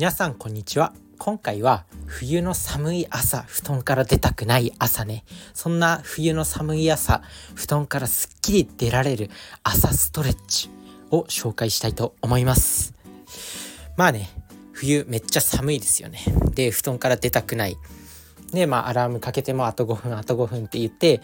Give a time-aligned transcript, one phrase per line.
[0.00, 0.94] 皆さんこんにちは。
[1.18, 5.24] 今回は冬の寒い朝布団から出たくない朝ね。
[5.52, 7.20] そんな冬の寒い朝
[7.54, 9.28] 布団からすっきり出られる
[9.62, 10.70] 朝ストレッチ
[11.10, 12.94] を紹介したいと思います。
[13.98, 14.30] まあね
[14.72, 16.20] 冬めっちゃ寒いですよね。
[16.54, 17.76] で布団から出たくない。
[18.54, 21.20] でまあアラームかけてもあと5分あと5分って言って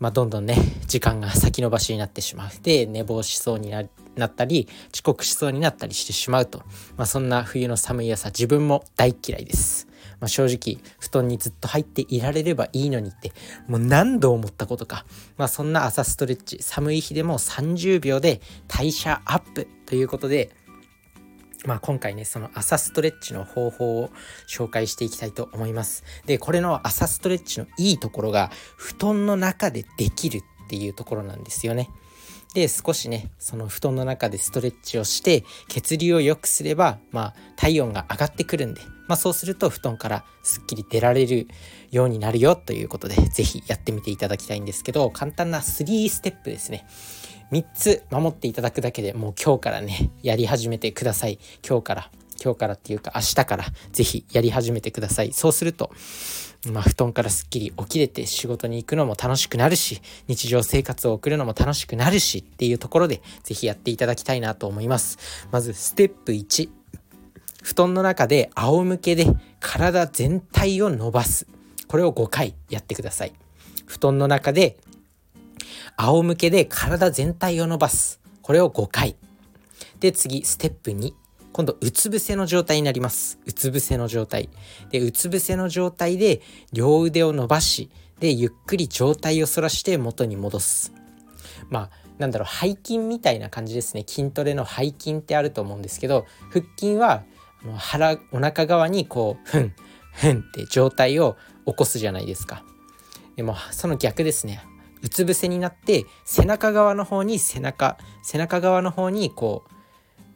[0.00, 0.56] まあ、どんどんね
[0.88, 2.50] 時間が先延ばしになってしまう。
[2.64, 6.58] で寝坊しそうになってなったり遅刻しそうになったりしてしまうと、
[6.96, 9.86] まあ、そんな冬の寒い朝自分も大嫌いです、
[10.20, 13.32] まあ、正直布団にずっと入っていられればいいのにって
[13.68, 15.04] もう何度思ったことか、
[15.36, 20.50] まあ、そんな朝ストレッチ寒い日でも30秒で代謝アップということで
[21.64, 24.10] まあ、今回ねその朝ストレッチの方法を
[24.48, 26.04] 紹介していきたいと思います。
[26.24, 31.90] でこれの朝ストレッチのいいところが布団の中でできるっていうところなんですよね。
[32.56, 41.48] で少しねその布団の中でストレッチをして血流を良くすればまあ体温が上がってくるんでまあそうすると布団からすっきり出られる
[41.90, 46.86] ようになるよということで是非やってみていただきたいんですけど簡単な3ステップですね。
[47.52, 51.38] 3つ守っていただくだけでもう今日からねやり始めてください。
[51.62, 52.10] 今日から。
[52.42, 55.32] 今日からっていうか明日から是非やり始めてください。
[55.32, 55.90] そうすると
[56.70, 65.46] まあ、布団からすっきり起きれて仕事に行くのも楽しくなるし日常生活を送るのも楽しくなるしっていうところで是非やっていただきたいなと思います。
[65.50, 66.68] まずステップ1
[67.62, 69.26] 布団の中で仰向けで
[69.60, 71.46] 体全体を伸ばす。
[71.88, 73.32] これを5回やってください。
[73.86, 74.76] 布団の中で
[75.96, 78.20] 仰向けで体全体を伸ばす。
[78.42, 79.16] これを5回。
[80.00, 81.12] で次ステップ2
[81.56, 83.38] 今度うつ伏せの状態になります。
[83.46, 84.50] うつ伏せの状態。
[84.90, 86.42] でうつ伏せの状態で
[86.74, 87.88] 両腕を伸ばし
[88.20, 90.92] でゆっくり状態を反らして元に戻す。
[91.70, 94.04] まあなんだろう背筋みたいな感じですね。
[94.06, 97.24] 筋トレの背筋ってあると思うんですけど腹筋は
[97.78, 99.72] 腹お腹側にこうふん
[100.12, 102.64] ふんって状態を起こすじゃないですか。
[103.34, 104.62] でもその逆ですね。
[105.00, 109.75] うつ伏せになって背中側の方に背中背中側の方にこう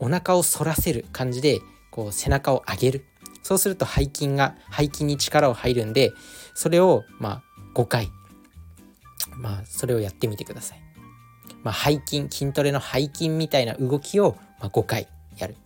[0.01, 3.05] お腹を反らせる感じでこう背中を上げる
[3.43, 6.13] そうすると背筋が背筋に力を入るんで
[6.55, 7.43] それをまあ
[7.75, 8.11] 5回
[9.37, 10.83] まあそれをやってみてください。
[11.63, 15.57] まあ、背筋筋トレの背筋みたいな動きをま5回やる。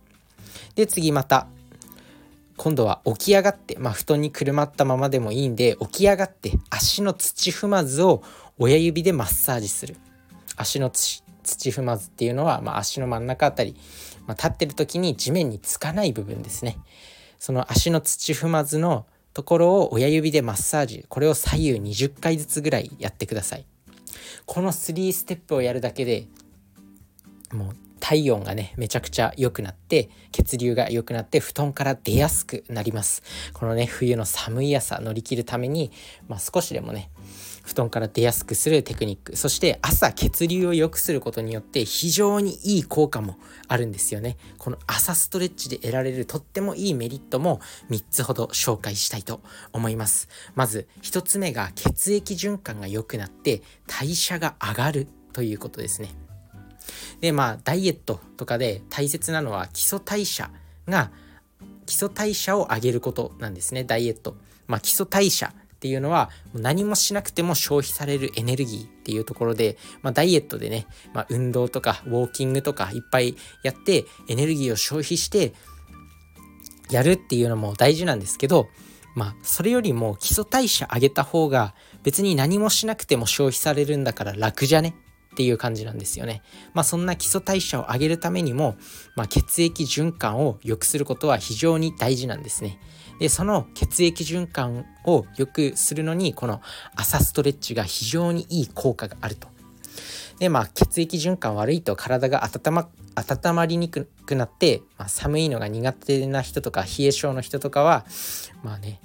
[0.75, 1.47] で次また
[2.57, 8.23] 今度は起き上がって、まあ、布団にくるまったままでもいいんで起き上がって足の土踏まずを
[8.57, 9.97] 親指でマッサージする
[10.55, 13.75] 足の土土踏まずっていうのは、まあ、足の真ん中あたり、
[14.27, 16.77] まあ、立ってる時に地面につかない部分ですね。
[17.39, 23.65] その足の土踏まずのところを親指でマッサージこれを左右20回ずつぐらいやってください。
[24.45, 26.27] この3ステップをやるだけで
[27.51, 33.23] もう体温がねめちゃくちゃ良くなって血流が良くなって布団から出やすくなります。
[33.53, 35.91] このね冬の寒い朝乗り切るために、
[36.27, 37.09] まあ、少しでもね
[37.65, 43.37] 布団から出やすくするテクニックそして朝血流を良くすることによって非常にいい効果も
[43.67, 44.37] あるんですよね。
[44.57, 47.59] この朝ストレッチで得られるとってもいいメリットも
[47.89, 49.41] 3つほど紹介したいと
[49.73, 50.29] 思います。
[50.53, 56.09] まず1つ目が血液循環が良くなって代謝が上がるということですね。
[57.19, 60.51] でまあダイエットとかで大切なのは基礎代謝
[60.87, 61.11] が
[61.85, 64.37] 基礎代謝を上げることなんですねダイエット。
[64.67, 65.53] まあ、基礎代謝
[65.85, 75.53] っていうのは何もしなくても消費されるエネルギーっていうところで、まあ、ダイエットでね、まあ、運動とかウォーキングとかいっぱいやってエネルギーを消費して
[76.89, 78.67] やるっていうのも大事なんですけど
[79.13, 84.95] まあそれよりも基礎代謝上げた方が別に何もしなくても消費されるんだから楽じゃね？
[85.33, 86.41] っていう感じなんですよね。
[86.73, 88.77] まあそんな基礎代謝を上げるためにも、
[89.15, 92.79] まあ、血液循環を良くすることは非常に大事なんですね。
[93.19, 96.61] で、その血液循環を良くするのに、この
[96.95, 99.47] 朝ストレッチが非常にいい効果があると。
[100.39, 108.05] で、まあ血液循環悪いと体が温ま、温まりにくくなって、まあ、寒いのが苦手な人とか冷え性の人とかは、
[108.63, 108.99] まあね、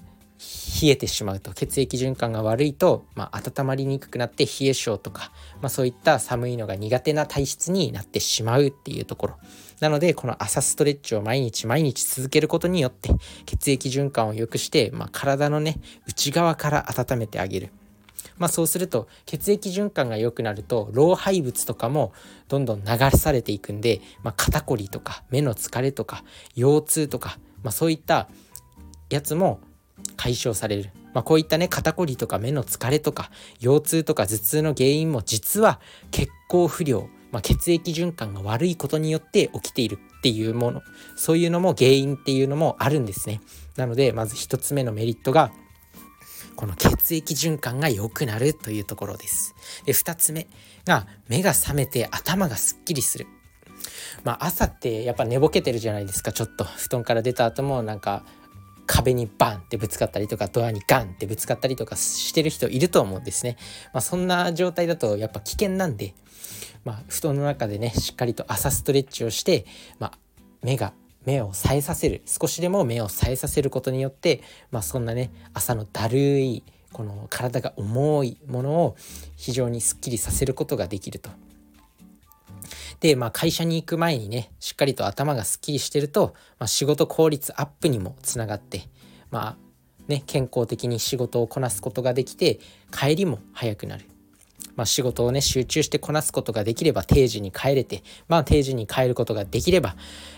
[0.82, 9.34] 冷えてしまうと血液循環が悪いと、まあ、温まりにくくなって冷え性とか、まあ、そういった寒いのが苦手な体質になってしまうっていうところ
[9.80, 13.10] なのでこの朝ストレッチを毎日毎日続けることによって
[13.46, 17.70] 血液循環を良くして、まあ、体のね内側から温めてあげる。
[18.36, 22.12] まあ、そうすると血液循環が良くなると老廃物とかも
[22.48, 26.24] どんどん流されていくんで、まあ、肩こりとか目の疲れとか
[26.56, 28.28] 腰痛とか、まあ、そういった
[29.10, 29.60] やつも
[30.16, 30.90] 解消される。
[31.12, 33.30] まあ、こういったね肩こりとか目の疲れとか
[33.60, 35.80] 腰痛とか頭痛の原因も実は
[36.10, 40.82] 血行不良まあ、血液循環が悪いことによって起きているっていうもの
[41.16, 43.40] そういうのも原因っていうのもあるんですね。
[43.76, 45.52] なのでまず1つ目のメリットが
[46.56, 49.54] この血液循環が良くなるというところです。
[49.86, 50.46] で2つ目
[50.84, 53.26] が目が覚めて頭がすっきりする。
[54.24, 56.32] まあ朝ってやっぱ寝ぼけてるじゃないですか。
[56.32, 58.24] ちょっと布団から出た後もなんか
[58.90, 63.56] 壁にバンってぶつかったりとかドアにガンってぶつかったりとかしてる人いると思うんですね。
[63.94, 66.12] まあ、そんな状態だとやっぱ危険なんで、
[66.84, 69.66] まあ、布団の中でねしっかりと朝ストレッチをして、
[69.98, 70.18] まあ、
[70.62, 70.92] 目が
[71.26, 76.62] 目を冴えさせる少しでも目を冴えさせることによって、まあ、そんなね朝のだるい
[76.92, 78.96] この体が重いものを
[79.36, 81.30] 非常にすっきりさせることができると。
[83.00, 88.82] で、まあ、会社に行く前にねしっかりと頭がすっきりしてると、まあ、仕事効率アップにもつながって
[89.30, 89.56] まあ
[90.06, 92.60] ね健康的に仕事をこなすことができて
[92.92, 94.04] 帰りも早くなる。
[94.76, 99.96] まあ、仕事をね集中してこなすことができれば定時に帰れて、まあ、定時に帰ることができれば、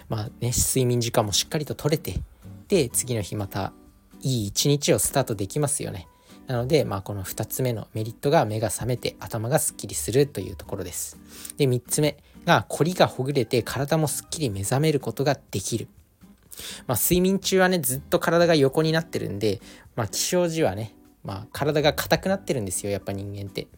[0.08, 2.20] まあね、睡眠時間もしっかりと取れて
[2.68, 3.72] で次の日また
[4.22, 6.08] いい一日をスタートできますよね。
[6.46, 11.18] なので、まあ、この2つ目のメリットが目が覚めて頭がすっきりするというところです。
[11.56, 15.88] で3つ目が凝りがほぐれて体もすっきり目覚めることができる。
[16.86, 19.60] まあ、睡眠中はねずっと体が横になってるんで、
[19.96, 23.68] まあ、起床時はね、まあ、体が硬くなってるんですよやっぱ人間って。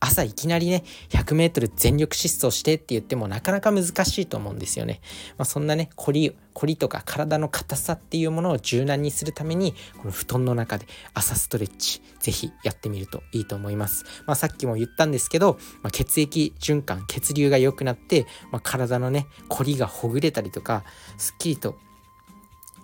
[0.00, 5.00] 朝いきなりね 100m 全力疾走してって言ってもなかなか難しいと思うんですよね。
[5.36, 14.04] まあ、そんなね凝り凝りとか体の硬さっていうものを柔軟にするためにこの布団の中で朝ストレッチ是非やってみるといいと思います。
[14.26, 20.84] まあ、さっきも言ったんですけど、まあ、血液循環血流が良くなって、まあ、体のね凝りがほぐれたりとか
[21.18, 21.76] すっきりと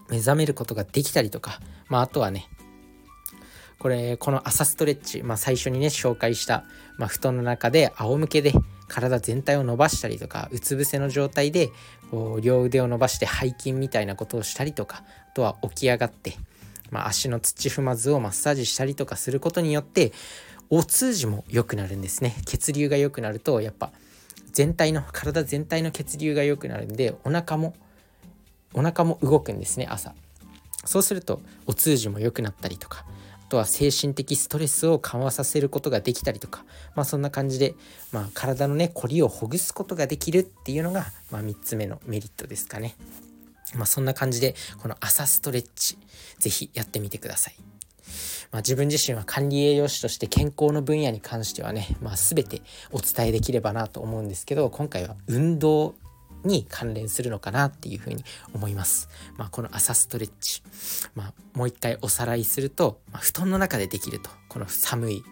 [0.08, 2.48] 目覚めることができたりとか、まあ、あとはね
[3.78, 6.64] これこの朝ストレッチ、まあ、最初にね紹介した、
[6.96, 8.52] まあ、布団の中で仰向けで
[8.88, 11.70] 体全体を伸ばしたりとかうつ伏せの状態で
[12.10, 16.34] こう両腕を伸ばして背筋みたいなことをしたりとかあとは起き上がって、
[16.90, 20.12] まあ、足の土踏まずをマッサージしたりとかすることによって
[20.70, 22.34] お通じも良くなるんですね。
[22.44, 23.92] 血流が良くなるとやっぱ
[24.52, 27.74] 全体の体全体の血流が良くなるんでお腹も
[28.72, 30.14] お腹も動くんですね朝。
[30.84, 33.04] そうするとお通じも良くなったりとか
[33.48, 36.64] とは精神的ストレスを緩和させることができたりとか、
[36.94, 37.74] まあ、そんな感じで、
[38.12, 42.96] まあ、体のね凝りをほぐすことができるっていうのが、まあ、3つ目のメリットですかね。
[43.74, 45.98] まあ、そんな感じでこの朝ストレッチ
[46.38, 47.56] 是非やってみてください。
[48.52, 52.62] まあ、自分自身は管理栄養士として健康の分野に関してはね、まあ、全て
[52.92, 55.94] お伝えできればなと思うんですけど今回は運動
[56.46, 59.08] に関連するのかなっていうふうに思います。
[59.36, 60.62] まあ、この朝ストレッチ、
[61.14, 64.30] まあ、もう一回おさらいすると、まあ、布団の中でできると。
[64.48, 65.24] この寒い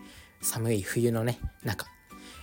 [0.44, 1.86] 寒い冬のね中。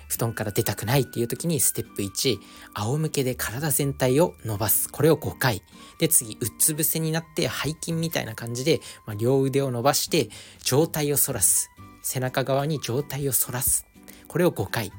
[0.09, 2.37] 布団から出たくないっていう時にステップ1
[2.73, 4.89] 仰向けで体全体を伸ばす。
[4.89, 5.61] これを5回。
[5.99, 10.29] で次うつ伏せになって背筋みたいな感じで、まあ、両腕を伸ばして
[10.63, 11.69] 上体を反らす。
[12.03, 13.85] 背中側に上体を反らす。
[14.27, 14.91] これを5回。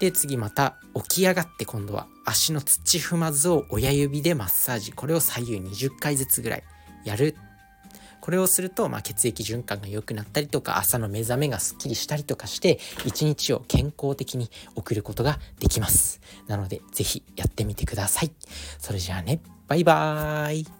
[0.00, 4.92] で次また起き上がって今度は足の土踏まずを親指でマッサージ。
[4.92, 6.62] これを左右20回ずつぐらい
[7.04, 7.36] やる。
[8.20, 16.20] これをすると、まあ、血液循環が良くなったりとか朝の目覚めがすっきりしたりとかして一日を健康的に送ることができます。
[16.46, 18.32] なので是非やってみてください。
[18.78, 19.40] それじゃあね。
[19.66, 20.77] バイバーイ。